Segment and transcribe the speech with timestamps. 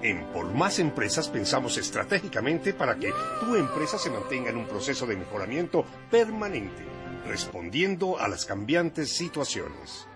[0.00, 5.06] En Por Más Empresas pensamos estratégicamente para que tu empresa se mantenga en un proceso
[5.06, 6.84] de mejoramiento permanente,
[7.26, 10.06] respondiendo a las cambiantes situaciones.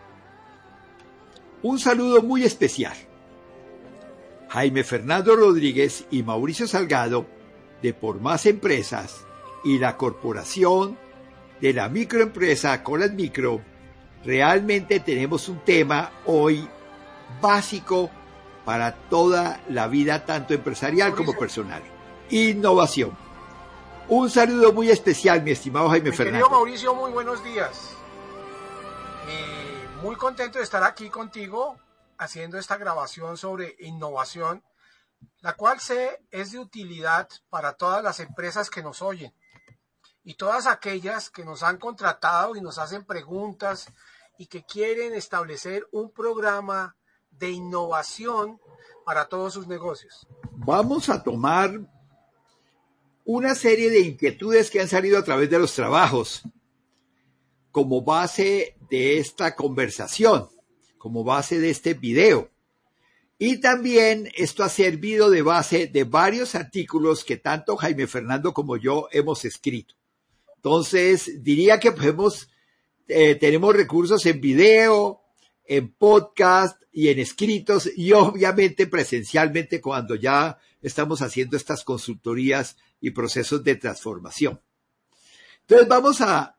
[1.62, 2.96] Un saludo muy especial.
[4.50, 7.26] Jaime Fernando Rodríguez y Mauricio Salgado
[7.82, 9.26] de Por Más Empresas
[9.64, 10.96] y la Corporación
[11.60, 13.60] de la Microempresa Colas Micro,
[14.24, 16.68] realmente tenemos un tema hoy
[17.40, 18.10] básico
[18.64, 21.82] para toda la vida, tanto empresarial como personal.
[22.30, 23.16] Innovación.
[24.08, 26.50] Un saludo muy especial, mi estimado Jaime mi Fernando.
[26.50, 27.96] Mauricio, muy buenos días.
[30.02, 31.76] muy contento de estar aquí contigo
[32.18, 34.64] haciendo esta grabación sobre innovación,
[35.40, 39.32] la cual sé es de utilidad para todas las empresas que nos oyen
[40.24, 43.86] y todas aquellas que nos han contratado y nos hacen preguntas
[44.38, 46.96] y que quieren establecer un programa
[47.38, 48.60] de innovación
[49.04, 50.26] para todos sus negocios.
[50.52, 51.80] Vamos a tomar
[53.24, 56.42] una serie de inquietudes que han salido a través de los trabajos
[57.70, 60.48] como base de esta conversación,
[60.98, 62.50] como base de este video.
[63.38, 68.76] Y también esto ha servido de base de varios artículos que tanto Jaime Fernando como
[68.76, 69.94] yo hemos escrito.
[70.56, 72.48] Entonces, diría que podemos,
[73.08, 75.21] eh, tenemos recursos en video,
[75.76, 83.10] en podcast y en escritos y obviamente presencialmente cuando ya estamos haciendo estas consultorías y
[83.10, 84.60] procesos de transformación.
[85.62, 86.56] Entonces vamos a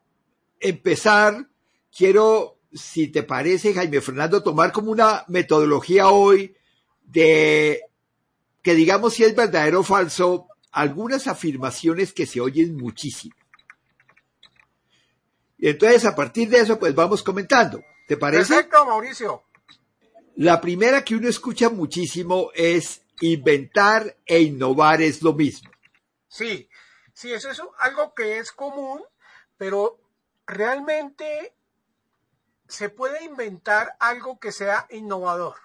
[0.58, 1.48] empezar.
[1.96, 6.56] Quiero, si te parece, Jaime Fernando, tomar como una metodología hoy
[7.04, 7.82] de
[8.62, 13.36] que digamos si es verdadero o falso algunas afirmaciones que se oyen muchísimo.
[15.56, 17.80] Y entonces a partir de eso pues vamos comentando.
[18.06, 18.54] ¿Te parece?
[18.54, 19.44] Perfecto, Mauricio.
[20.36, 25.70] La primera que uno escucha muchísimo es inventar e innovar es lo mismo.
[26.28, 26.68] Sí,
[27.12, 29.02] sí, eso es algo que es común,
[29.56, 30.00] pero
[30.46, 31.54] realmente
[32.68, 35.56] se puede inventar algo que sea innovador,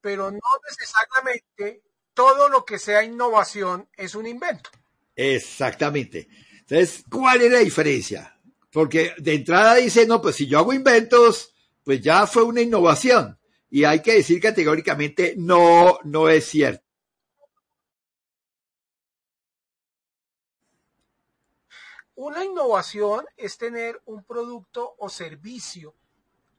[0.00, 1.82] pero no necesariamente
[2.12, 4.70] todo lo que sea innovación es un invento.
[5.16, 6.28] Exactamente.
[6.60, 8.38] Entonces, ¿cuál es la diferencia?
[8.72, 13.38] Porque de entrada dice, no, pues si yo hago inventos, pues ya fue una innovación.
[13.68, 16.82] Y hay que decir categóricamente, no, no es cierto.
[22.14, 25.94] Una innovación es tener un producto o servicio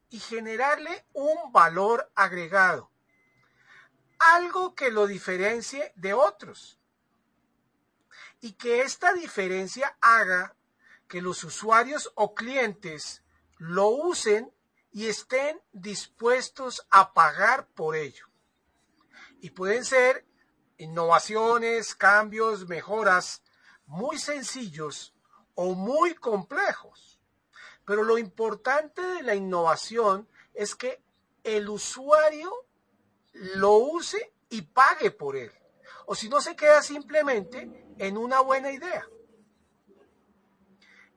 [0.09, 2.91] y generarle un valor agregado,
[4.35, 6.80] algo que lo diferencie de otros
[8.41, 10.56] y que esta diferencia haga
[11.13, 13.22] que los usuarios o clientes
[13.59, 14.51] lo usen
[14.91, 18.25] y estén dispuestos a pagar por ello.
[19.40, 20.25] Y pueden ser
[20.79, 23.44] innovaciones, cambios, mejoras
[23.85, 25.13] muy sencillos
[25.53, 27.22] o muy complejos.
[27.85, 31.03] Pero lo importante de la innovación es que
[31.44, 32.51] el usuario
[33.34, 35.51] lo use y pague por él.
[36.07, 37.69] O si no se queda simplemente
[38.00, 39.07] en una buena idea.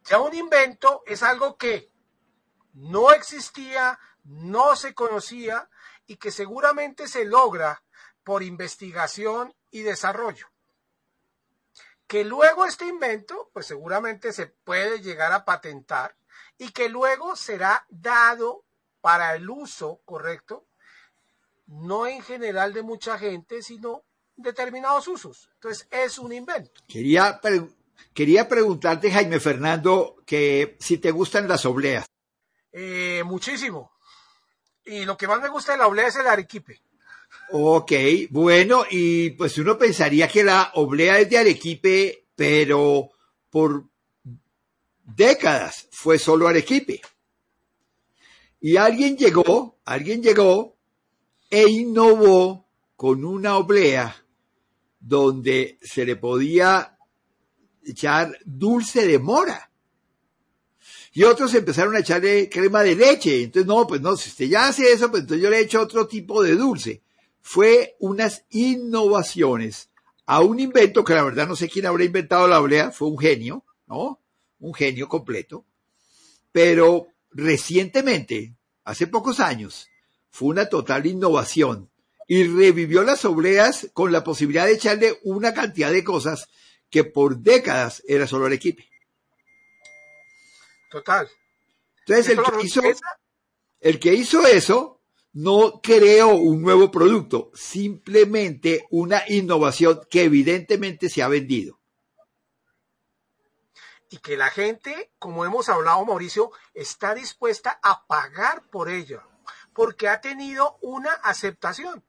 [0.07, 1.91] Ya un invento es algo que
[2.73, 5.69] no existía, no se conocía
[6.07, 7.83] y que seguramente se logra
[8.23, 10.47] por investigación y desarrollo.
[12.07, 16.17] Que luego este invento, pues seguramente se puede llegar a patentar
[16.57, 18.65] y que luego será dado
[19.01, 20.67] para el uso correcto,
[21.67, 24.05] no en general de mucha gente, sino
[24.37, 25.51] determinados usos.
[25.55, 26.81] Entonces es un invento.
[26.87, 27.41] Quería
[28.15, 32.07] Quería preguntarte, Jaime Fernando, que si te gustan las obleas.
[32.73, 33.93] Eh, muchísimo.
[34.85, 36.81] Y lo que más me gusta de la oblea es el arequipe.
[37.51, 37.93] Ok,
[38.31, 43.11] bueno, y pues uno pensaría que la oblea es de arequipe, pero
[43.51, 43.85] por
[45.05, 47.01] décadas fue solo arequipe.
[48.61, 50.77] Y alguien llegó, alguien llegó
[51.51, 52.67] e innovó
[52.97, 54.25] con una oblea
[54.99, 56.96] donde se le podía
[57.87, 59.71] echar dulce de mora.
[61.13, 63.45] Y otros empezaron a echarle crema de leche.
[63.45, 66.07] Entonces, no, pues no, si usted ya hace eso, pues entonces yo le echo otro
[66.07, 67.03] tipo de dulce.
[67.41, 69.89] Fue unas innovaciones
[70.27, 73.19] a un invento que la verdad no sé quién habrá inventado la oblea, fue un
[73.19, 74.21] genio, ¿no?
[74.59, 75.65] Un genio completo.
[76.53, 78.55] Pero recientemente,
[78.85, 79.89] hace pocos años,
[80.31, 81.89] fue una total innovación
[82.29, 86.49] y revivió las obleas con la posibilidad de echarle una cantidad de cosas
[86.91, 88.89] que por décadas era solo Arequipe.
[90.91, 91.29] Total.
[92.07, 92.83] Entonces, el que, hizo,
[93.81, 94.97] el que hizo eso
[95.33, 101.79] no creo un nuevo producto, simplemente una innovación que evidentemente se ha vendido.
[104.09, 109.23] Y que la gente, como hemos hablado, Mauricio, está dispuesta a pagar por ello,
[109.75, 112.05] porque ha tenido una aceptación.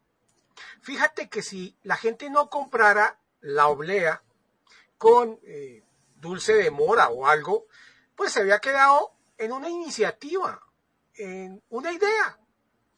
[0.82, 4.24] Fíjate que si la gente no comprara la oblea
[4.98, 5.84] con eh,
[6.16, 7.68] dulce de mora o algo,
[8.16, 10.62] pues se había quedado en una iniciativa,
[11.16, 12.40] en una idea,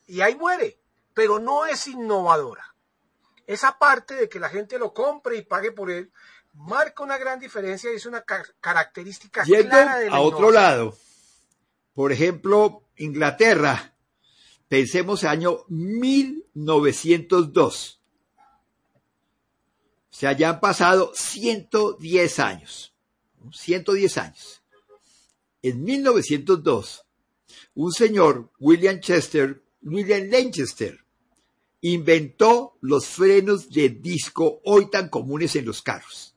[0.08, 0.80] y ahí muere,
[1.14, 2.76] pero no es innovadora.
[3.46, 6.12] Esa parte de que la gente lo compre y pague por él
[6.54, 10.96] marca una gran diferencia y es una característica clara de a otro lado,
[11.94, 13.96] por ejemplo, Inglaterra,
[14.68, 17.99] pensemos año 1902.
[20.12, 22.94] O sea, ya han pasado 110 años.
[23.52, 24.62] 110 años.
[25.62, 27.06] En 1902,
[27.76, 31.00] un señor, William Chester, William Lanchester,
[31.82, 36.36] inventó los frenos de disco hoy tan comunes en los carros.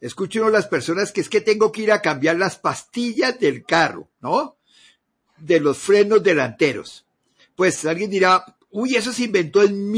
[0.00, 3.64] Escucho uno las personas que es que tengo que ir a cambiar las pastillas del
[3.64, 4.56] carro, ¿no?
[5.38, 7.04] De los frenos delanteros.
[7.56, 9.90] Pues alguien dirá, uy, eso se inventó en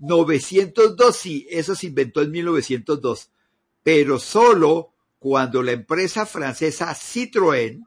[0.00, 1.16] 1902.
[1.16, 3.30] Sí, eso se inventó en 1902.
[3.82, 7.86] Pero solo cuando la empresa francesa Citroën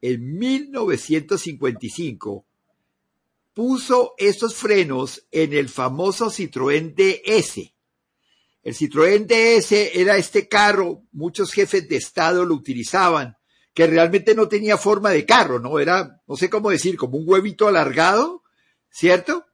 [0.00, 2.46] en 1955
[3.52, 7.74] puso estos frenos en el famoso Citroën DS.
[8.62, 13.36] El Citroën DS era este carro, muchos jefes de Estado lo utilizaban,
[13.74, 15.78] que realmente no tenía forma de carro, ¿no?
[15.78, 18.42] Era, no sé cómo decir, como un huevito alargado,
[18.90, 19.46] ¿cierto?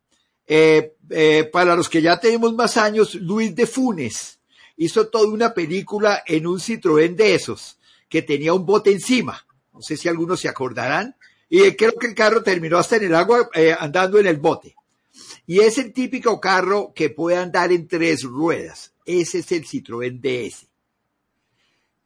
[0.47, 4.39] Eh, eh, para los que ya tenemos más años, Luis de Funes
[4.77, 9.47] hizo toda una película en un Citroën de esos, que tenía un bote encima.
[9.73, 11.17] No sé si algunos se acordarán.
[11.49, 14.75] Y creo que el carro terminó hasta en el agua eh, andando en el bote.
[15.47, 18.93] Y es el típico carro que puede andar en tres ruedas.
[19.05, 20.67] Ese es el Citroën DS.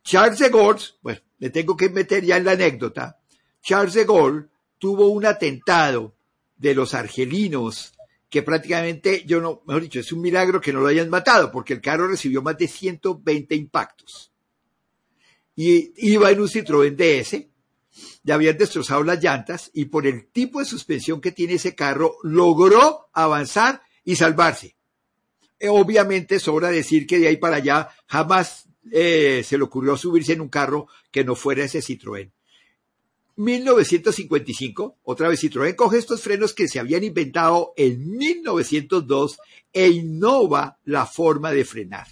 [0.03, 3.21] Charles de Gaulle, bueno, le tengo que meter ya en la anécdota.
[3.63, 4.47] Charles de Gaulle
[4.79, 6.15] tuvo un atentado
[6.57, 7.93] de los argelinos
[8.29, 11.73] que prácticamente, yo no, mejor dicho, es un milagro que no lo hayan matado, porque
[11.73, 14.33] el carro recibió más de 120 impactos.
[15.57, 17.47] Y iba en un Citroën DS,
[18.23, 22.17] ya habían destrozado las llantas, y por el tipo de suspensión que tiene ese carro,
[22.23, 24.77] logró avanzar y salvarse.
[25.59, 30.35] Eh, obviamente sobra decir que de ahí para allá jamás eh, se le ocurrió subirse
[30.35, 32.31] en un carro que no fuera ese Citroën.
[33.39, 39.39] 1955, otra vez Citroën coge estos frenos que se habían inventado en 1902
[39.73, 42.09] e innova la forma de frenar.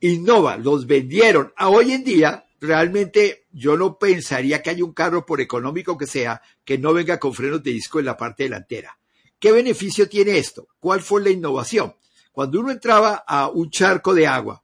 [0.00, 1.54] Innova, los vendieron.
[1.56, 6.06] A hoy en día, realmente yo no pensaría que haya un carro, por económico que
[6.06, 8.98] sea, que no venga con frenos de disco en la parte delantera.
[9.38, 10.68] ¿Qué beneficio tiene esto?
[10.78, 11.94] ¿Cuál fue la innovación?
[12.30, 14.62] Cuando uno entraba a un charco de agua,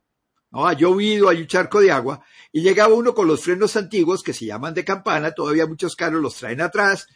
[0.50, 0.66] ¿no?
[0.66, 4.34] Ha llovido, hay un charco de agua, y llegaba uno con los frenos antiguos que
[4.34, 7.08] se llaman de campana, todavía muchos carros los traen atrás,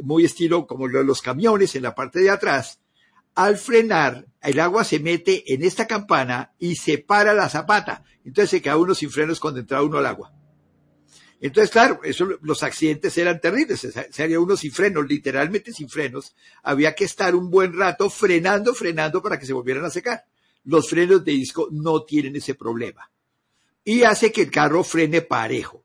[0.00, 2.80] muy estilo como los camiones en la parte de atrás.
[3.34, 8.02] Al frenar, el agua se mete en esta campana y separa la zapata.
[8.24, 10.32] Entonces se queda uno sin frenos cuando entra uno al agua.
[11.40, 13.80] Entonces, claro, eso, los accidentes eran terribles,
[14.10, 16.34] se haría uno sin frenos, literalmente sin frenos.
[16.64, 20.24] Había que estar un buen rato frenando, frenando para que se volvieran a secar.
[20.64, 23.08] Los frenos de disco no tienen ese problema
[23.88, 25.82] y hace que el carro frene parejo.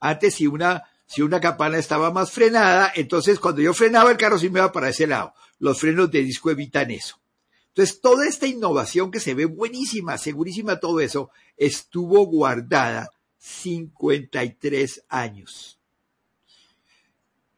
[0.00, 4.38] Antes si una, si una campana estaba más frenada, entonces cuando yo frenaba el carro
[4.38, 5.34] sí me iba para ese lado.
[5.58, 7.20] Los frenos de disco evitan eso.
[7.68, 11.28] Entonces toda esta innovación que se ve buenísima, segurísima todo eso,
[11.58, 15.78] estuvo guardada 53 años.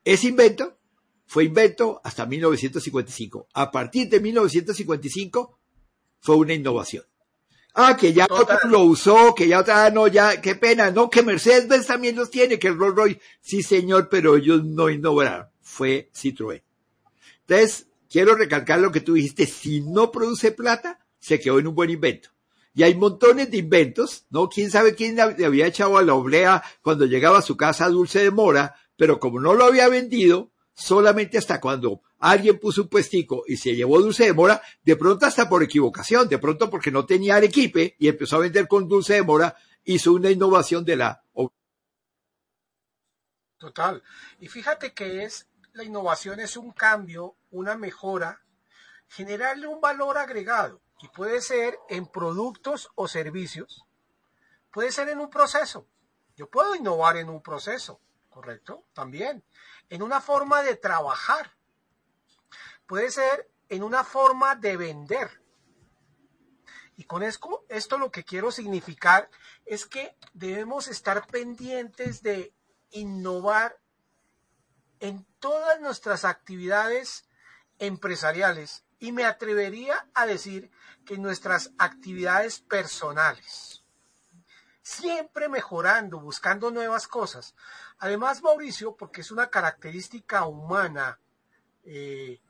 [0.02, 0.76] Ese invento
[1.26, 3.46] fue invento hasta 1955.
[3.54, 5.61] A partir de 1955
[6.18, 7.04] fue una innovación.
[7.76, 11.11] Ah, que ya otro lo usó, que ya otra, ah, no, ya, qué pena, no,
[11.11, 15.49] que Mercedes también los tiene, que el Rolls Royce, sí señor, pero ellos no innovaron,
[15.61, 16.62] fue Citroën.
[17.40, 21.75] Entonces, quiero recalcar lo que tú dijiste, si no produce plata, se quedó en un
[21.75, 22.28] buen invento.
[22.75, 24.49] Y hay montones de inventos, ¿no?
[24.49, 28.23] Quién sabe quién le había echado a la oblea cuando llegaba a su casa dulce
[28.23, 33.45] de mora, pero como no lo había vendido, solamente hasta cuando alguien puso un puestico
[33.47, 37.04] y se llevó dulce de mora, de pronto hasta por equivocación, de pronto porque no
[37.04, 41.23] tenía Arequipe y empezó a vender con dulce de mora, hizo una innovación de la...
[43.59, 44.02] Total.
[44.40, 48.43] Y fíjate que es, la innovación es un cambio, una mejora,
[49.09, 50.81] generarle un valor agregado.
[51.00, 53.85] Y puede ser en productos o servicios,
[54.71, 55.87] puede ser en un proceso.
[56.37, 58.00] Yo puedo innovar en un proceso,
[58.31, 58.85] ¿correcto?
[58.95, 59.45] También.
[59.90, 61.52] en una forma de trabajar,
[62.87, 65.41] puede ser en una forma de vender.
[66.97, 69.29] Y con esto, esto lo que quiero significar
[69.64, 72.55] es que debemos estar pendientes de
[72.91, 73.79] innovar
[75.00, 77.29] en todas nuestras actividades
[77.79, 80.71] empresariales y me atrevería a decir
[81.05, 83.83] que nuestras actividades personales.
[84.83, 87.55] Siempre mejorando, buscando nuevas cosas.
[87.99, 91.19] Además, Mauricio, porque es una característica humana
[91.83, 92.41] eh,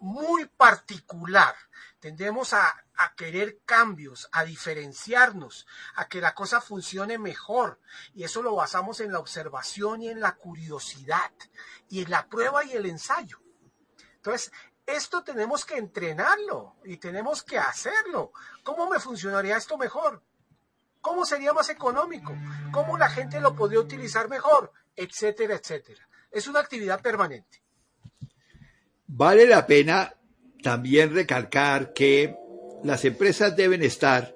[0.00, 1.54] muy particular,
[2.00, 2.84] tendemos a,
[3.16, 7.80] querer cambios, a diferenciarnos, a que la cosa funcione mejor.
[8.14, 11.32] Y eso lo basamos en la observación y en la curiosidad,
[11.88, 13.40] y en la prueba y el ensayo.
[14.16, 14.52] Entonces,
[14.86, 18.32] esto tenemos que entrenarlo y tenemos que hacerlo.
[18.62, 20.22] ¿Cómo me funcionaría esto mejor?
[21.00, 22.32] ¿Cómo sería más económico?
[22.72, 24.72] ¿Cómo la gente lo podría utilizar mejor?
[24.94, 26.08] Etcétera, etcétera.
[26.30, 27.61] Es una actividad permanente.
[29.14, 30.14] Vale la pena
[30.62, 32.34] también recalcar que
[32.82, 34.34] las empresas deben estar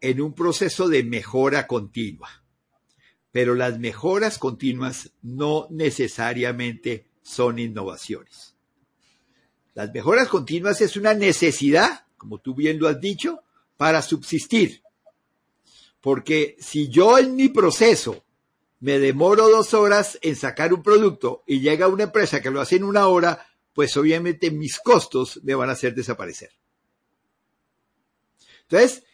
[0.00, 2.42] en un proceso de mejora continua,
[3.30, 8.56] pero las mejoras continuas no necesariamente son innovaciones.
[9.74, 13.42] Las mejoras continuas es una necesidad, como tú bien lo has dicho,
[13.76, 14.82] para subsistir.
[16.00, 18.24] Porque si yo en mi proceso
[18.78, 22.76] me demoro dos horas en sacar un producto y llega una empresa que lo hace
[22.76, 23.46] en una hora,
[23.80, 26.50] pues obviamente mis costos me van a hacer desaparecer.
[28.68, 29.04] Entonces,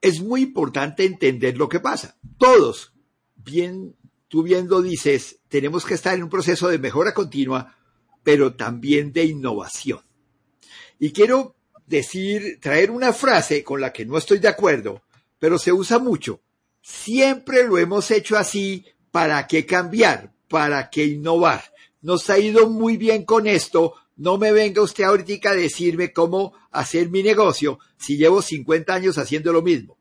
[0.00, 2.16] es muy importante entender lo que pasa.
[2.38, 2.94] Todos,
[3.34, 3.94] bien,
[4.28, 7.76] tú bien lo dices, tenemos que estar en un proceso de mejora continua
[8.22, 10.00] pero también de innovación.
[10.98, 11.54] Y quiero
[11.86, 15.02] decir, traer una frase con la que no estoy de acuerdo,
[15.38, 16.40] pero se usa mucho.
[16.80, 20.32] Siempre lo hemos hecho así, ¿para qué cambiar?
[20.48, 21.62] ¿Para qué innovar?
[22.00, 26.54] Nos ha ido muy bien con esto, no me venga usted ahorita a decirme cómo
[26.70, 29.98] hacer mi negocio si llevo 50 años haciendo lo mismo.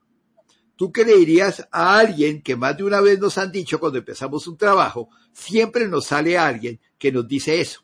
[0.78, 4.00] ¿Tú qué le dirías a alguien que más de una vez nos han dicho cuando
[4.00, 7.82] empezamos un trabajo, siempre nos sale alguien que nos dice eso?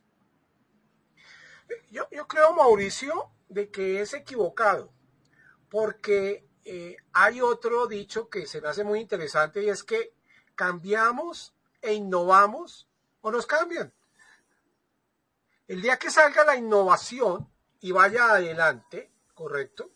[1.90, 4.94] Yo, creo, Mauricio, de que es equivocado,
[5.70, 10.14] porque eh, hay otro dicho que se me hace muy interesante y es que
[10.56, 12.88] cambiamos e innovamos
[13.22, 13.94] o nos cambian.
[15.68, 17.50] El día que salga la innovación
[17.80, 19.91] y vaya adelante, correcto,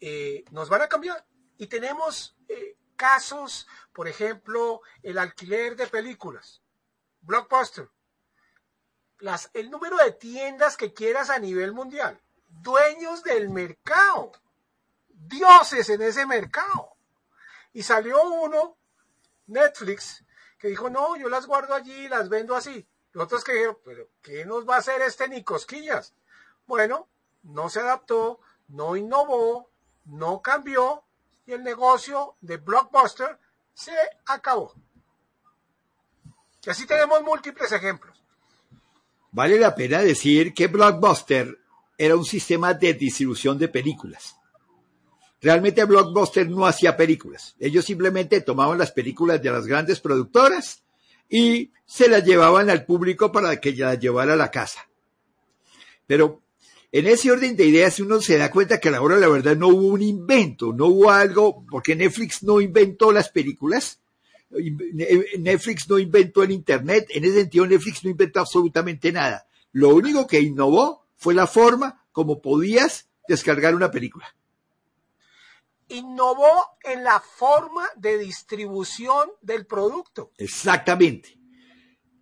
[0.00, 1.24] eh, nos van a cambiar.
[1.58, 6.62] Y tenemos eh, casos, por ejemplo, el alquiler de películas,
[7.22, 7.88] Blockbuster
[9.52, 12.20] el número de tiendas que quieras a nivel mundial.
[12.48, 14.32] Dueños del mercado.
[15.08, 16.96] Dioses en ese mercado.
[17.72, 18.76] Y salió uno,
[19.46, 20.24] Netflix,
[20.58, 22.88] que dijo, no, yo las guardo allí y las vendo así.
[23.14, 26.14] Otros que dijeron, pero ¿qué nos va a hacer este ni cosquillas?
[26.66, 27.08] Bueno,
[27.42, 29.70] no se adaptó, no innovó,
[30.04, 31.02] no cambió
[31.46, 33.38] y el negocio de Blockbuster
[33.74, 33.92] se
[34.26, 34.74] acabó.
[36.64, 38.22] Y así tenemos múltiples ejemplos.
[39.32, 41.58] Vale la pena decir que Blockbuster
[41.96, 44.36] era un sistema de distribución de películas.
[45.40, 47.56] Realmente Blockbuster no hacía películas.
[47.58, 50.84] Ellos simplemente tomaban las películas de las grandes productoras
[51.30, 54.88] y se las llevaban al público para que las llevara a la casa.
[56.06, 56.42] Pero
[56.92, 59.56] en ese orden de ideas uno se da cuenta que a la hora la verdad
[59.56, 64.00] no hubo un invento, no hubo algo, porque Netflix no inventó las películas,
[65.38, 69.46] Netflix no inventó el Internet, en ese sentido Netflix no inventó absolutamente nada.
[69.72, 74.34] Lo único que innovó fue la forma como podías descargar una película.
[75.90, 80.32] Innovó en la forma de distribución del producto.
[80.38, 81.38] Exactamente.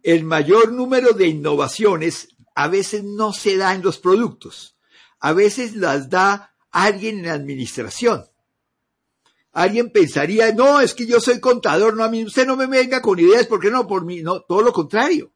[0.02, 4.76] El mayor número de innovaciones a veces no se da en los productos,
[5.20, 8.24] a veces las da alguien en la administración
[9.58, 13.02] alguien pensaría, no, es que yo soy contador, no, a mí usted no me venga
[13.02, 13.88] con ideas, porque no?
[13.88, 15.32] Por mí, no, todo lo contrario.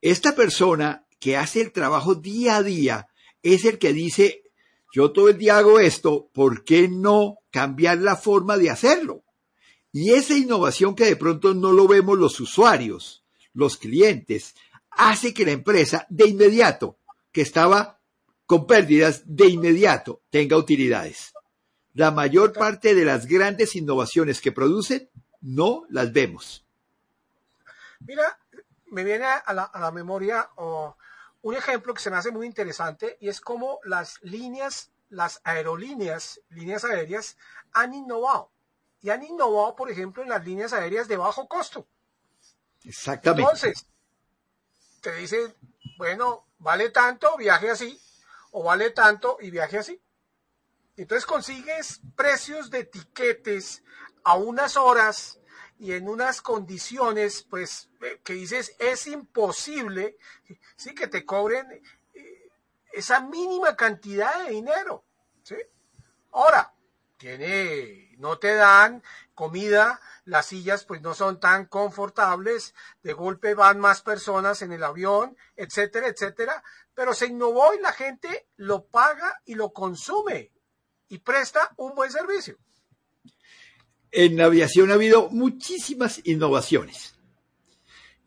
[0.00, 3.08] Esta persona que hace el trabajo día a día
[3.42, 4.44] es el que dice,
[4.92, 9.22] yo todo el día hago esto, ¿por qué no cambiar la forma de hacerlo?
[9.92, 14.54] Y esa innovación que de pronto no lo vemos los usuarios, los clientes,
[14.90, 16.98] hace que la empresa de inmediato,
[17.32, 17.98] que estaba
[18.46, 21.32] con pérdidas, de inmediato tenga utilidades.
[21.94, 26.64] La mayor parte de las grandes innovaciones que producen no las vemos.
[28.00, 28.38] Mira,
[28.86, 30.48] me viene a la, memoria
[31.48, 36.42] un ejemplo que se me hace muy interesante y es cómo las líneas, las aerolíneas,
[36.50, 37.38] líneas aéreas,
[37.72, 38.52] han innovado.
[39.00, 41.86] Y han innovado, por ejemplo, en las líneas aéreas de bajo costo.
[42.84, 43.40] Exactamente.
[43.40, 43.86] Entonces,
[45.00, 45.54] te dice,
[45.96, 47.98] bueno, vale tanto, viaje así,
[48.50, 50.02] o vale tanto y viaje así.
[50.98, 53.82] Entonces consigues precios de tiquetes
[54.22, 55.37] a unas horas
[55.78, 60.16] y en unas condiciones, pues, eh, que dices, es imposible,
[60.76, 61.70] sí, que te cobren
[62.14, 62.50] eh,
[62.92, 65.04] esa mínima cantidad de dinero,
[65.42, 65.56] ¿sí?
[66.32, 66.72] Ahora,
[67.16, 69.02] tiene, no te dan
[69.34, 74.82] comida, las sillas pues no son tan confortables, de golpe van más personas en el
[74.82, 76.62] avión, etcétera, etcétera,
[76.94, 80.52] pero se innovó y la gente lo paga y lo consume
[81.08, 82.58] y presta un buen servicio.
[84.10, 87.14] En aviación ha habido muchísimas innovaciones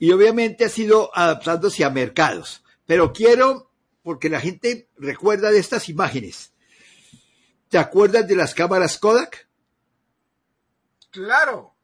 [0.01, 3.71] y obviamente ha sido adaptándose a mercados, pero quiero,
[4.01, 6.53] porque la gente recuerda de estas imágenes,
[7.69, 9.47] ¿te acuerdas de las cámaras Kodak?
[11.11, 11.75] Claro.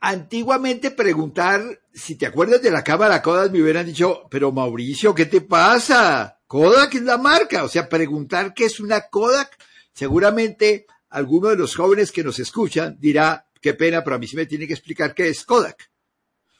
[0.00, 5.26] Antiguamente preguntar si te acuerdas de la cámara Kodak me hubieran dicho, pero Mauricio, ¿qué
[5.26, 6.40] te pasa?
[6.46, 9.58] Kodak es la marca, o sea, preguntar qué es una Kodak,
[9.92, 14.36] seguramente alguno de los jóvenes que nos escuchan dirá, qué pena, pero a mí sí
[14.36, 15.90] me tiene que explicar qué es Kodak.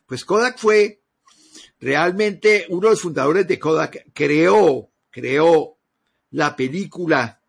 [0.07, 1.03] Pues Kodak fue
[1.81, 5.79] realmente uno de los fundadores de Kodak, creó, creó
[6.31, 7.43] la película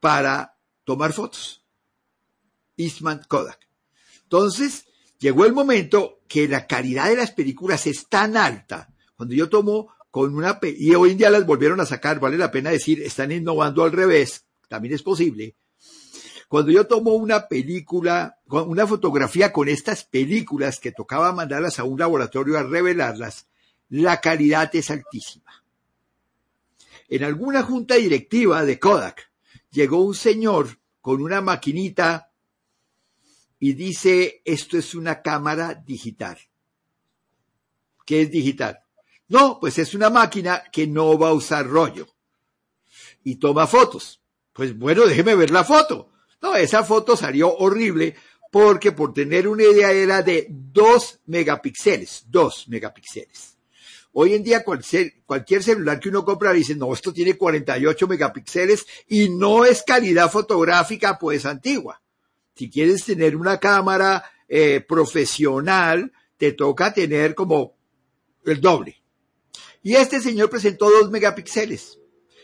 [0.00, 1.62] para tomar fotos.
[2.76, 3.68] Eastman Kodak.
[4.22, 4.86] Entonces,
[5.18, 8.92] llegó el momento que la calidad de las películas es tan alta.
[9.16, 12.50] Cuando yo tomo con una, y hoy en día las volvieron a sacar, vale la
[12.50, 15.56] pena decir, están innovando al revés, también es posible.
[16.48, 21.98] Cuando yo tomo una película, una fotografía con estas películas que tocaba mandarlas a un
[21.98, 23.48] laboratorio a revelarlas,
[23.88, 25.64] la calidad es altísima.
[27.08, 29.32] En alguna junta directiva de Kodak
[29.72, 32.32] llegó un señor con una maquinita
[33.58, 36.38] y dice, esto es una cámara digital.
[38.06, 38.80] ¿Qué es digital?
[39.26, 42.06] No, pues es una máquina que no va a usar rollo.
[43.24, 44.19] Y toma fotos.
[44.60, 46.10] Pues bueno, déjeme ver la foto.
[46.42, 48.14] No, esa foto salió horrible
[48.52, 53.56] porque por tener una idea era de 2 megapíxeles, 2 megapíxeles.
[54.12, 59.30] Hoy en día cualquier, celular que uno compra dice, no, esto tiene 48 megapíxeles y
[59.30, 62.02] no es calidad fotográfica pues antigua.
[62.54, 67.78] Si quieres tener una cámara eh, profesional, te toca tener como
[68.44, 69.02] el doble.
[69.82, 71.99] Y este señor presentó dos megapíxeles.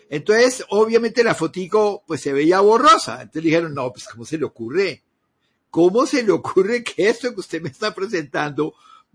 [0.09, 3.23] Entonces, obviamente la fotico pues se veía borrosa.
[3.23, 5.03] Entonces le dijeron, no, pues ¿cómo se le ocurre?
[5.71, 8.75] ¿Cómo se le ocurre que esto que usted me está presentando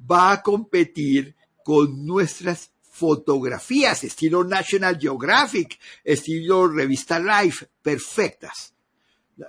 [0.09, 8.73] va a competir con nuestras fotografías, estilo National Geographic, estilo revista Life, perfectas?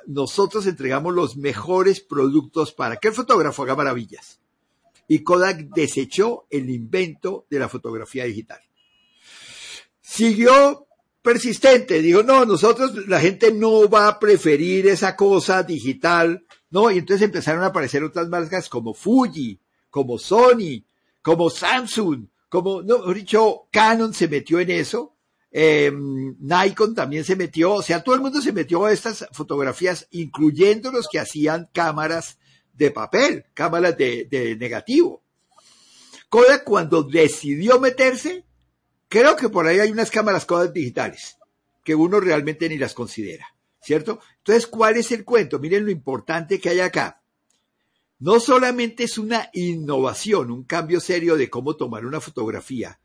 [0.06, 4.42] Nosotros entregamos los mejores productos para que el fotógrafo haga maravillas
[5.08, 8.60] y Kodak desechó el invento de la fotografía digital.
[10.00, 10.86] Siguió
[11.22, 16.90] persistente, dijo, no, nosotros, la gente no va a preferir esa cosa digital, ¿no?
[16.90, 20.84] Y entonces empezaron a aparecer otras marcas como Fuji, como Sony,
[21.22, 25.14] como Samsung, como, no, dicho, Canon se metió en eso,
[25.50, 30.08] eh, Nikon también se metió, o sea, todo el mundo se metió a estas fotografías,
[30.10, 32.38] incluyendo los que hacían cámaras
[32.72, 35.22] de papel, cámaras de, negativo.
[36.28, 38.44] Kodak cuando decidió meterse,
[39.12, 41.36] creo que por ahí hay unas cámaras Kodak digitales,
[41.84, 44.20] que uno realmente ni las considera, ¿cierto?
[44.38, 45.58] Entonces, ¿cuál es el cuento?
[45.58, 47.22] Miren lo importante que hay acá.
[48.18, 53.00] No solamente es una innovación, un cambio serio de cómo tomar una fotografía,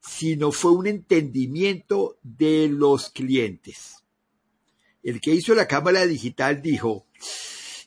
[0.00, 4.02] sino fue un entendimiento de los clientes.
[5.04, 7.06] El que hizo la cámara digital dijo,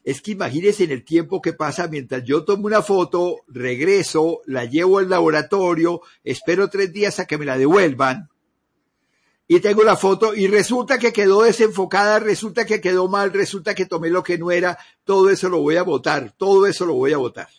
[0.05, 4.65] es que imagínese en el tiempo que pasa mientras yo tomo una foto, regreso, la
[4.65, 8.29] llevo al laboratorio, espero tres días a que me la devuelvan
[9.47, 13.87] y tengo la foto y resulta que quedó desenfocada, resulta que quedó mal, resulta que
[13.87, 17.13] tomé lo que no era, todo eso lo voy a votar, todo eso lo voy
[17.13, 17.49] a votar.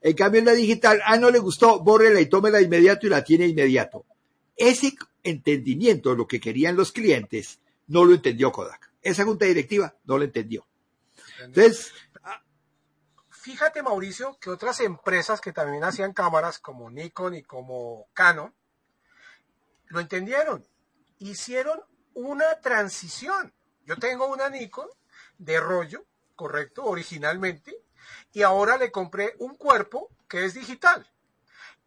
[0.00, 3.22] En cambio en la digital, ah, no le gustó, bórrela y tómela inmediato y la
[3.22, 4.04] tiene inmediato.
[4.56, 8.90] Ese entendimiento, lo que querían los clientes, no lo entendió Kodak.
[9.02, 10.66] Esa junta directiva no lo entendió.
[11.46, 11.92] Entonces,
[13.30, 18.54] fíjate Mauricio que otras empresas que también hacían cámaras como Nikon y como Canon,
[19.86, 20.66] lo entendieron,
[21.18, 21.80] hicieron
[22.14, 23.54] una transición.
[23.84, 24.88] Yo tengo una Nikon
[25.38, 26.04] de rollo,
[26.34, 27.76] correcto, originalmente,
[28.32, 31.08] y ahora le compré un cuerpo que es digital.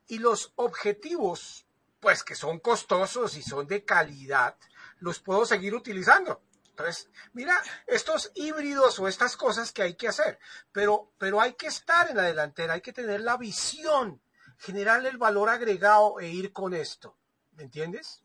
[0.08, 1.68] Y los objetivos,
[2.00, 4.56] pues que son costosos y son de calidad,
[5.00, 6.42] los puedo seguir utilizando.
[6.80, 10.40] Entonces, mira, estos híbridos o estas cosas que hay que hacer,
[10.72, 14.22] pero, pero hay que estar en la delantera, hay que tener la visión,
[14.58, 17.18] generarle el valor agregado e ir con esto.
[17.58, 18.24] ¿Me entiendes?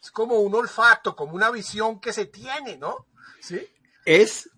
[0.00, 3.08] Es como un olfato, como una visión que se tiene, ¿no?
[3.40, 3.66] Sí.
[4.04, 4.48] Es,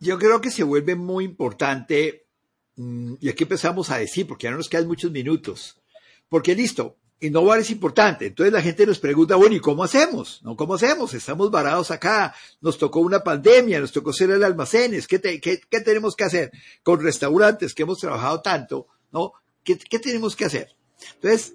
[0.00, 2.26] yo creo que se vuelve muy importante,
[2.74, 5.80] mm, y aquí empezamos a decir, porque ya no nos quedan muchos minutos,
[6.28, 8.26] porque listo, innovar es importante.
[8.26, 10.40] Entonces la gente nos pregunta, bueno, ¿y cómo hacemos?
[10.42, 10.56] ¿No?
[10.56, 11.14] ¿Cómo hacemos?
[11.14, 16.16] Estamos varados acá, nos tocó una pandemia, nos tocó cerrar almacenes, ¿qué, qué, qué tenemos
[16.16, 18.86] que hacer con restaurantes que hemos trabajado tanto?
[19.12, 19.32] ¿No?
[19.62, 20.74] ¿Qué, ¿Qué tenemos que hacer?
[21.14, 21.54] Entonces,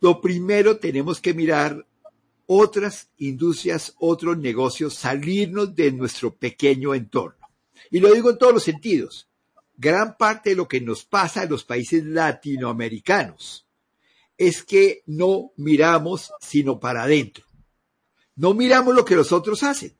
[0.00, 1.86] lo primero tenemos que mirar
[2.46, 7.46] otras industrias, otros negocios, salirnos de nuestro pequeño entorno.
[7.90, 9.28] Y lo digo en todos los sentidos.
[9.76, 13.67] Gran parte de lo que nos pasa en los países latinoamericanos
[14.38, 17.44] es que no miramos sino para adentro.
[18.36, 19.98] No miramos lo que los otros hacen.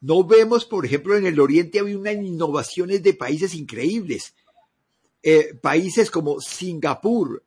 [0.00, 4.34] No vemos, por ejemplo, en el Oriente había unas innovaciones de países increíbles.
[5.22, 7.44] Eh, países como Singapur,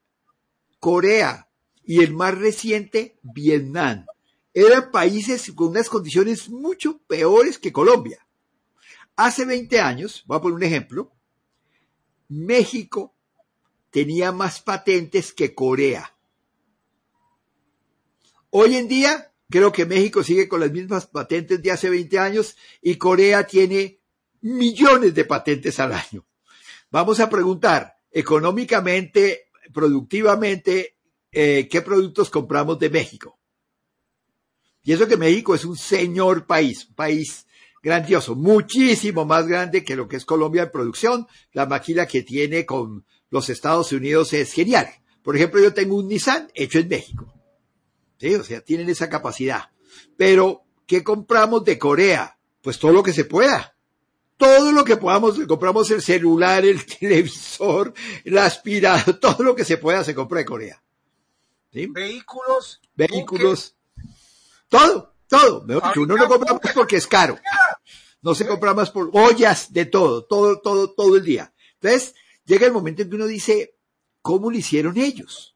[0.79, 1.49] Corea
[1.83, 4.05] y el más reciente, Vietnam.
[4.53, 8.25] Eran países con unas condiciones mucho peores que Colombia.
[9.15, 11.11] Hace 20 años, voy a poner un ejemplo,
[12.27, 13.15] México
[13.89, 16.15] tenía más patentes que Corea.
[18.51, 22.55] Hoy en día, creo que México sigue con las mismas patentes de hace 20 años
[22.81, 23.99] y Corea tiene
[24.41, 26.25] millones de patentes al año.
[26.89, 30.97] Vamos a preguntar económicamente, productivamente,
[31.31, 33.39] eh, qué productos compramos de México.
[34.83, 37.45] Y eso que México es un señor país, un país
[37.83, 41.27] grandioso, muchísimo más grande que lo que es Colombia en producción.
[41.51, 44.89] La maquila que tiene con los Estados Unidos es genial.
[45.21, 47.38] Por ejemplo, yo tengo un Nissan hecho en México.
[48.19, 48.35] ¿Sí?
[48.35, 49.71] O sea, tienen esa capacidad.
[50.17, 52.37] Pero, ¿qué compramos de Corea?
[52.61, 53.75] Pues todo lo que se pueda.
[54.37, 57.93] Todo lo que podamos, compramos el celular, el televisor,
[58.25, 60.83] la aspiradora, todo lo que se pueda se compra de Corea.
[61.73, 61.87] ¿Sí?
[61.87, 62.81] Vehículos.
[62.95, 63.75] Vehículos.
[64.69, 65.65] Todo, todo.
[65.95, 67.39] Uno no compra más porque es caro.
[68.21, 71.53] No se compra más por ollas de todo, todo, todo, todo el día.
[71.75, 73.75] Entonces, llega el momento en que uno dice,
[74.21, 75.55] ¿cómo lo hicieron ellos?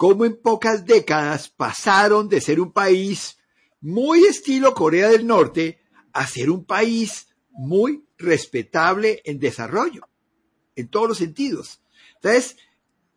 [0.00, 3.36] Cómo en pocas décadas pasaron de ser un país
[3.82, 5.78] muy estilo Corea del Norte
[6.14, 10.08] a ser un país muy respetable en desarrollo,
[10.74, 11.82] en todos los sentidos.
[12.14, 12.56] Entonces,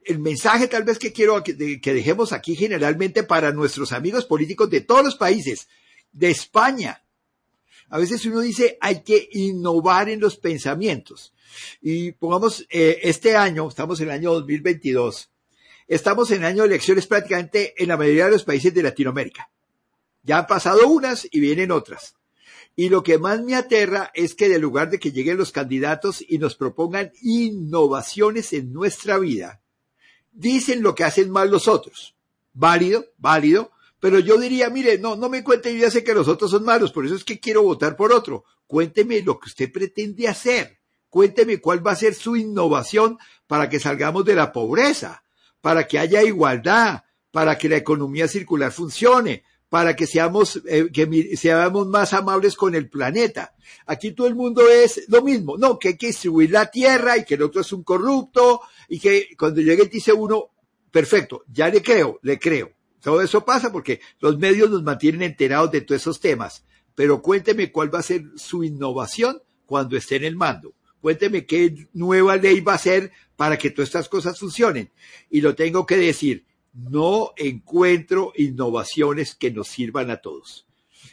[0.04, 4.82] el mensaje tal vez que quiero que, dejemos aquí generalmente para nuestros amigos políticos de
[4.82, 5.70] todos los países,
[6.12, 7.06] de España.
[7.88, 11.34] A veces uno dice hay que innovar en los pensamientos.
[11.82, 15.30] Y pongamos, eh, este año, estamos en el año 2022,
[15.88, 19.50] Estamos en año de elecciones prácticamente en la mayoría de los países de Latinoamérica.
[20.24, 22.16] Ya han pasado unas y vienen otras.
[22.76, 26.24] Y lo que más me aterra es que de lugar de que lleguen los candidatos
[26.28, 29.62] y nos propongan innovaciones en nuestra vida,
[30.32, 32.16] dicen lo que hacen mal los otros.
[32.54, 36.28] Válido, válido, pero yo diría, mire, no, no me cuente, yo ya sé que los
[36.28, 38.46] otros son malos, por eso es que quiero votar por otro.
[38.66, 40.80] Cuénteme lo que usted pretende hacer.
[41.10, 45.23] Cuénteme cuál va a ser su innovación para que salgamos de la pobreza
[45.64, 51.38] para que haya igualdad, para que la economía circular funcione, para que seamos, eh, que
[51.38, 53.56] seamos más amables con el planeta.
[53.86, 57.24] Aquí todo el mundo es lo mismo, no, que hay que distribuir la tierra y
[57.24, 60.50] que el otro es un corrupto y que cuando llegue dice uno,
[60.92, 62.74] perfecto, ya le creo, le creo.
[63.00, 66.66] Todo eso pasa porque los medios nos mantienen enterados de todos esos temas.
[66.94, 70.74] Pero cuénteme cuál va a ser su innovación cuando esté en el mando.
[71.04, 74.90] Cuénteme qué nueva ley va a ser para que todas estas cosas funcionen.
[75.30, 80.66] Y lo tengo que decir, no encuentro innovaciones que nos sirvan a todos.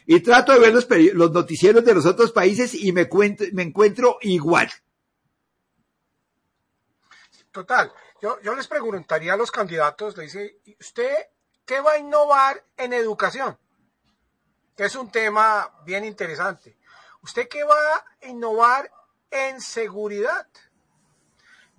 [0.05, 0.73] Y trato de ver
[1.13, 3.09] los, noticieros de los otros países y me,
[3.51, 4.71] me encuentro igual.
[7.51, 7.91] Total.
[8.21, 11.13] Yo, yo les preguntaría a los candidatos, le dice, ¿usted
[11.65, 13.57] qué va a innovar en educación?
[14.77, 16.77] Que es un tema bien interesante.
[17.23, 18.89] ¿Usted qué va a innovar
[19.31, 20.47] en seguridad,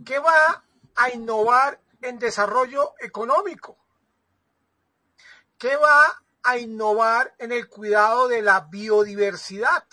[0.05, 0.65] que va
[0.97, 3.79] a innovar en desarrollo económico,
[5.59, 9.85] que va a innovar en el cuidado de la biodiversidad,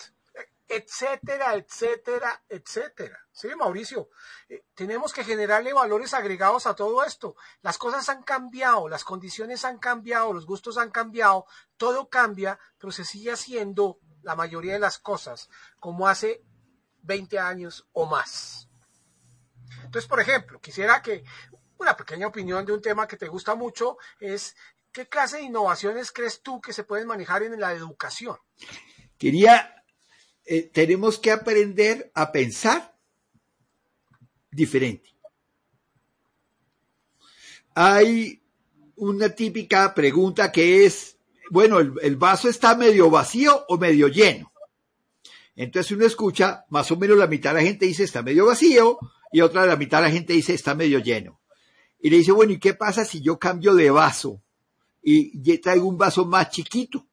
[0.66, 3.18] etcétera, etcétera, etcétera.
[3.32, 4.10] Sí, Mauricio,
[4.48, 7.34] eh, tenemos que generarle valores agregados a todo esto.
[7.62, 11.46] Las cosas han cambiado, las condiciones han cambiado, los gustos han cambiado,
[11.76, 16.42] todo cambia, pero se sigue haciendo la mayoría de las cosas como hace
[17.02, 18.68] 20 años o más.
[19.84, 21.24] Entonces, por ejemplo, quisiera que
[21.78, 24.54] una pequeña opinión de un tema que te gusta mucho es
[24.92, 28.36] ¿qué clase de innovaciones crees tú que se pueden manejar en la educación?
[29.18, 29.84] Quería,
[30.44, 32.96] eh, tenemos que aprender a pensar
[34.50, 35.10] diferente.
[37.74, 38.42] hay
[38.96, 41.16] una típica pregunta que es,
[41.50, 44.49] bueno, el, vaso está medio vacío o medio lleno.
[45.62, 48.98] Entonces uno escucha, más o menos la mitad de la gente dice está medio vacío
[49.30, 51.38] y otra la mitad de la gente dice está medio lleno.
[52.00, 54.40] Y le dice, bueno, ¿y qué pasa si yo cambio de vaso
[55.02, 57.06] y traigo un vaso más chiquito?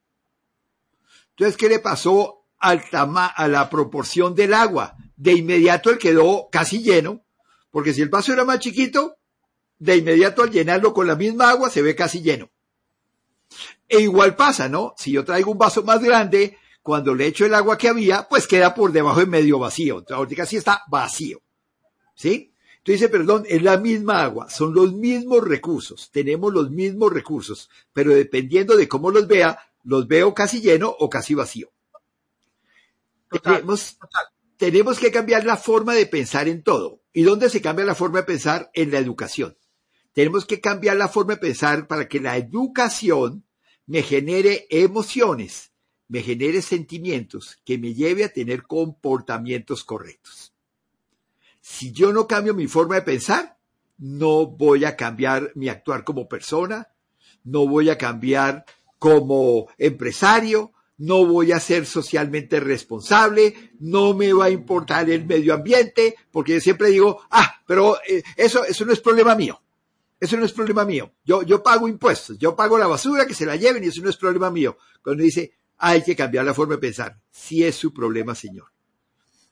[1.31, 4.95] Entonces, ¿qué le pasó al a la proporción del agua?
[5.17, 7.25] De inmediato él quedó casi lleno,
[7.69, 9.17] porque si el vaso era más chiquito,
[9.77, 12.49] de inmediato al llenarlo con la misma agua se ve casi lleno.
[13.89, 14.93] E igual pasa, ¿no?
[14.95, 16.57] Si yo traigo un vaso más grande,
[16.87, 20.05] cuando le echo el agua que había, pues queda por debajo de medio vacío.
[20.09, 21.41] Ahorita casi está vacío.
[22.15, 22.53] ¿Sí?
[22.77, 27.69] Entonces dice, perdón, es la misma agua, son los mismos recursos, tenemos los mismos recursos,
[27.91, 31.73] pero dependiendo de cómo los vea, los veo casi lleno o casi vacío.
[33.43, 33.97] tenemos,
[34.55, 37.01] tenemos que cambiar la forma de pensar en todo.
[37.11, 38.71] ¿Y dónde se cambia la forma de pensar?
[38.73, 39.57] En la educación.
[40.13, 43.43] Tenemos que cambiar la forma de pensar para que la educación
[43.85, 45.66] me genere emociones,
[46.07, 50.53] me genere sentimientos que me lleve a tener comportamientos correctos.
[51.61, 53.57] Si yo no cambio mi forma de pensar,
[53.97, 56.89] no voy a cambiar mi actuar como persona,
[57.43, 58.65] no voy a cambiar
[58.99, 65.53] como empresario, no voy a ser socialmente responsable, no me va a importar el medio
[65.53, 69.61] ambiente, porque yo siempre digo, ah, pero eh, eso, eso no es problema mío.
[70.19, 71.13] Eso no es problema mío.
[71.23, 74.09] Yo, yo pago impuestos, yo pago la basura, que se la lleven y eso no
[74.09, 74.77] es problema mío.
[75.03, 77.19] Cuando dice, hay que cambiar la forma de pensar.
[77.31, 78.71] Si es su problema, señor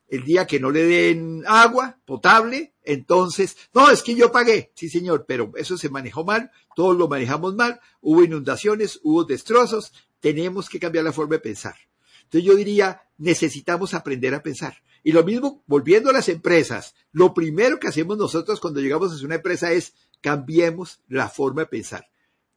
[0.07, 4.89] el día que no le den agua potable, entonces, no, es que yo pagué, sí
[4.89, 10.69] señor, pero eso se manejó mal, todos lo manejamos mal, hubo inundaciones, hubo destrozos, tenemos
[10.69, 11.75] que cambiar la forma de pensar.
[12.23, 14.77] Entonces yo diría, necesitamos aprender a pensar.
[15.03, 19.25] Y lo mismo, volviendo a las empresas, lo primero que hacemos nosotros cuando llegamos a
[19.25, 22.07] una empresa es cambiemos la forma de pensar.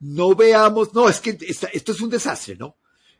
[0.01, 2.77] No veamos, no, es que esto es un desastre, ¿no?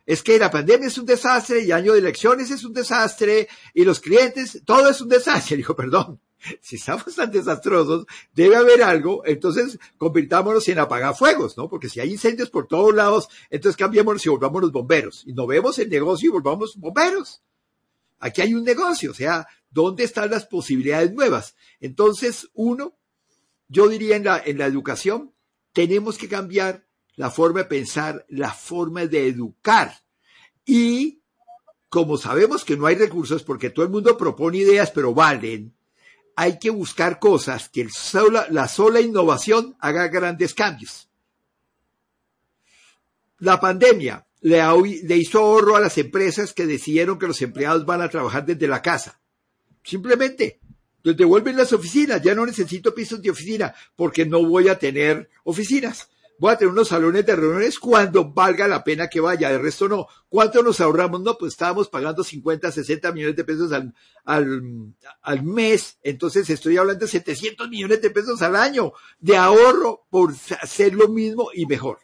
[0.09, 3.85] Es que la pandemia es un desastre y año de elecciones es un desastre y
[3.85, 5.55] los clientes, todo es un desastre.
[5.57, 6.19] Dijo, perdón,
[6.61, 11.69] si estamos tan desastrosos, debe haber algo, entonces convirtámonos en apagafuegos, ¿no?
[11.69, 15.21] Porque si hay incendios por todos lados, entonces cambiémonos y volvamos los bomberos.
[15.27, 17.43] Y no vemos el negocio y volvamos bomberos.
[18.17, 21.55] Aquí hay un negocio, o sea, ¿dónde están las posibilidades nuevas?
[21.79, 22.97] Entonces, uno,
[23.67, 25.35] yo diría en la, en la educación,
[25.71, 26.88] tenemos que cambiar
[27.19, 29.93] la forma de pensar, la forma de educar.
[30.65, 31.19] Y
[31.89, 35.75] como sabemos que no hay recursos, porque todo el mundo propone ideas, pero valen,
[36.37, 37.89] hay que buscar cosas que
[38.51, 41.09] la sola innovación haga grandes cambios.
[43.39, 48.07] La pandemia le, hizo ahorro a las empresas que decidieron que los empleados van a
[48.07, 49.19] trabajar desde la casa.
[49.83, 50.61] Simplemente,
[51.03, 55.29] les devuelven las oficinas, ya no necesito pisos de oficina porque no voy a tener
[55.43, 56.07] oficinas
[56.39, 59.87] voy a tener unos salones de reuniones cuando valga la pena que vaya, de resto
[59.87, 60.07] no.
[60.29, 61.21] ¿Cuánto nos ahorramos?
[61.21, 63.93] No, pues estábamos pagando 50, 60 millones de pesos al,
[65.21, 70.33] al, mes, entonces estoy hablando de 700 millones de pesos al año de ahorro por
[70.61, 71.99] hacer lo mismo y mejor.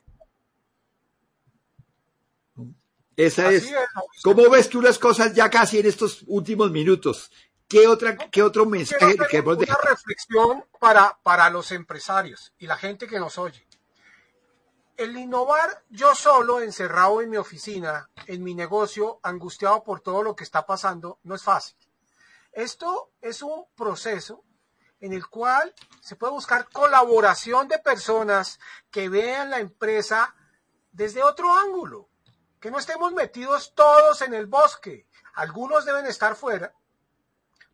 [3.15, 3.71] Esa es.
[4.21, 7.31] ¿Cómo ves tú las cosas ya casi en estos últimos minutos?
[7.67, 13.19] ¿Qué, otra, qué otro mensaje Una reflexión para, para los empresarios y la gente que
[13.19, 13.65] nos oye
[14.97, 20.35] el innovar yo solo, encerrado en mi oficina, en mi negocio, angustiado por todo lo
[20.35, 21.77] que está pasando, no es fácil.
[22.51, 24.43] Esto es un proceso
[25.01, 30.35] en el cual se puede buscar colaboración de personas que vean la empresa
[30.91, 32.09] desde otro ángulo,
[32.59, 35.07] que no estemos metidos todos en el bosque.
[35.33, 36.73] Algunos deben estar fuera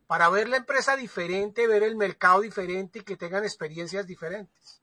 [0.08, 4.81] para ver la empresa diferente, ver el mercado diferente y que tengan experiencias diferentes.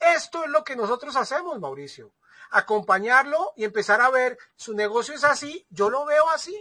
[0.00, 2.12] Esto es lo que nosotros hacemos, Mauricio.
[2.50, 6.56] Acompañarlo y empezar a ver, su negocio es así, yo lo veo así.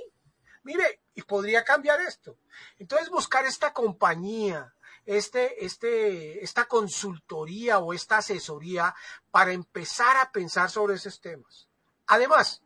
[0.63, 2.37] Mire, y podría cambiar esto.
[2.77, 4.73] Entonces buscar esta compañía,
[5.05, 8.93] este, este, esta consultoría o esta asesoría
[9.31, 11.69] para empezar a pensar sobre esos temas.
[12.07, 12.61] Además,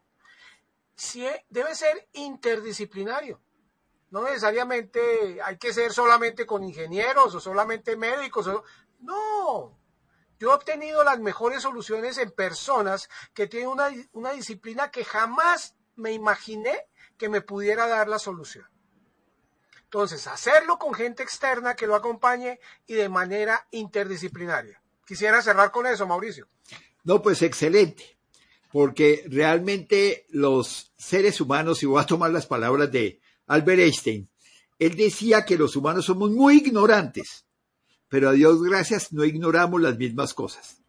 [0.96, 3.42] si debe ser interdisciplinario.
[4.10, 8.50] No necesariamente hay que ser solamente con ingenieros o solamente médicos.
[9.00, 9.80] No,
[10.41, 16.13] yo he obtenido las mejores soluciones en personas que tienen una, disciplina que jamás me
[16.13, 16.75] imaginé
[17.15, 18.65] que me pudiera dar la solución.
[19.84, 24.82] Entonces, hacerlo con gente externa que lo acompañe y de manera interdisciplinaria.
[25.06, 26.47] Quisiera cerrar con eso, Mauricio.
[27.04, 28.17] No, pues excelente,
[28.71, 34.27] porque realmente los seres humanos, y voy a tomar las palabras de Albert Einstein,
[34.80, 37.45] él decía que los humanos somos muy ignorantes
[38.12, 40.84] pero a Dios gracias no ignoramos las mismas cosas.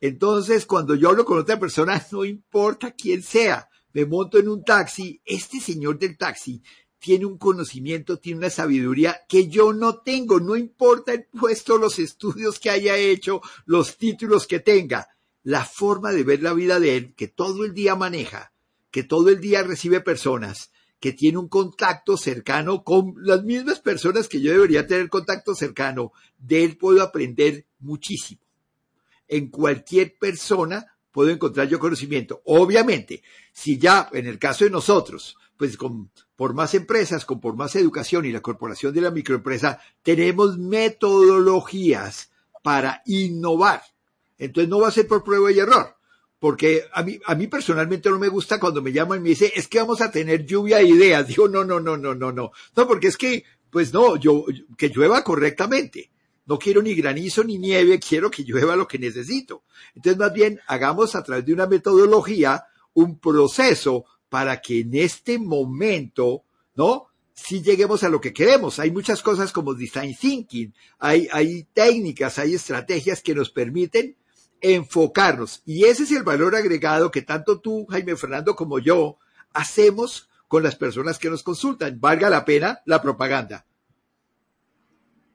[0.00, 4.64] Entonces, cuando yo hablo con otra persona, no importa quién sea, me monto en un
[4.64, 6.62] taxi, este señor del taxi
[6.98, 11.98] tiene un conocimiento, tiene una sabiduría que yo no tengo, no importa el puesto, los
[11.98, 15.08] estudios que haya hecho, los títulos que tenga,
[15.42, 18.54] la forma de ver la vida de él, que todo el día maneja,
[18.90, 20.72] que todo el día recibe personas,
[21.04, 26.12] que tiene un contacto cercano con las mismas personas que yo debería tener contacto cercano,
[26.38, 28.40] de él puedo aprender muchísimo.
[29.28, 32.40] En cualquier persona puedo encontrar yo conocimiento.
[32.46, 37.54] Obviamente, si ya en el caso de nosotros, pues con, por más empresas, con por
[37.54, 42.30] más educación y la corporación de la microempresa, tenemos metodologías
[42.62, 43.82] para innovar.
[44.38, 45.98] Entonces no va a ser por prueba y error
[46.44, 49.50] porque a mí, a mí personalmente no me gusta cuando me llaman y me dicen,
[49.54, 51.26] es que vamos a tener lluvia de ideas.
[51.26, 52.52] Digo, no, no, no, no, no, no.
[52.76, 54.44] No, porque es que, pues no, yo,
[54.76, 56.10] que llueva correctamente.
[56.44, 59.62] No quiero ni granizo ni nieve, quiero que llueva lo que necesito.
[59.94, 65.38] Entonces, más bien, hagamos a través de una metodología un proceso para que en este
[65.38, 66.42] momento,
[66.74, 67.06] ¿no?
[67.32, 68.78] Si lleguemos a lo que queremos.
[68.80, 74.18] Hay muchas cosas como design thinking, hay, hay técnicas, hay estrategias que nos permiten
[74.64, 75.60] enfocarnos.
[75.66, 79.18] Y ese es el valor agregado que tanto tú, Jaime Fernando, como yo
[79.52, 82.00] hacemos con las personas que nos consultan.
[82.00, 83.66] Valga la pena la propaganda.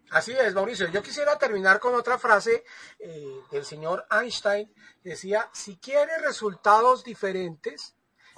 [0.09, 0.89] Así es, Mauricio.
[0.89, 2.63] Yo quisiera terminar con otra frase
[2.97, 4.73] eh, del señor Einstein.
[5.03, 7.93] Decía, si quiere resultados diferentes,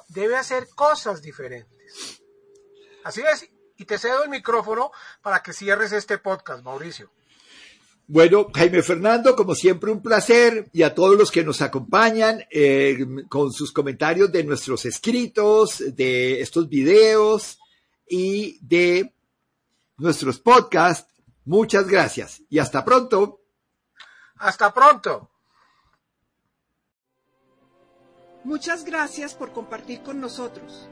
[0.10, 2.22] debe hacer cosas diferentes.
[3.06, 3.50] Así es.
[3.78, 7.10] Y te cedo el micrófono para que cierres este podcast, Mauricio.
[8.14, 13.06] Bueno, Jaime Fernando, como siempre un placer y a todos los que nos acompañan eh,
[13.30, 17.58] con sus comentarios de nuestros escritos, de estos videos
[18.06, 19.14] y de
[19.96, 21.10] nuestros podcasts.
[21.46, 23.40] Muchas gracias y hasta pronto.
[24.36, 25.30] Hasta pronto.
[28.44, 30.90] Muchas gracias por compartir con nosotros.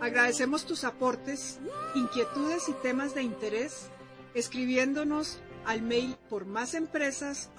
[0.00, 1.58] Agradecemos tus aportes,
[1.96, 3.90] inquietudes y temas de interés
[4.34, 7.50] escribiéndonos al mail por más empresas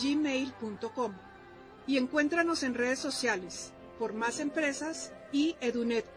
[0.00, 1.12] gmail.com
[1.86, 6.10] y encuéntranos en redes sociales por más empresas y edunetco.